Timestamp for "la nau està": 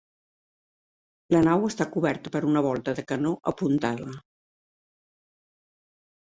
1.35-1.87